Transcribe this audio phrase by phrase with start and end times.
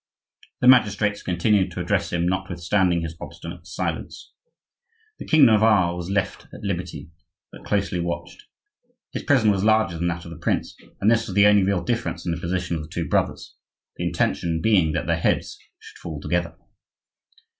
[0.61, 4.33] The magistrates continued to address him notwithstanding his obstinate silence.
[5.19, 7.11] The king of Navarre was left at liberty,
[7.51, 8.45] but closely watched;
[9.11, 11.83] his prison was larger than that of the prince, and this was the only real
[11.83, 16.19] difference in the position of the two brothers,—the intention being that their heads should fall
[16.19, 16.55] together.